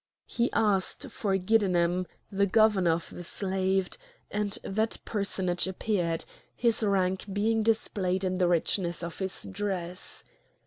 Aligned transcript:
He 0.25 0.51
asked 0.51 1.11
for 1.11 1.37
Giddenem, 1.37 2.07
the 2.31 2.47
governor 2.47 2.93
of 2.93 3.11
the 3.11 3.23
slaves, 3.23 3.99
and 4.31 4.57
that 4.63 4.97
personage 5.05 5.67
appeared, 5.67 6.25
his 6.55 6.81
rank 6.81 7.25
being 7.31 7.61
displayed 7.61 8.23
in 8.23 8.39
the 8.39 8.47
richness 8.47 9.03
of 9.03 9.19
his 9.19 9.43
dress. 9.43 10.23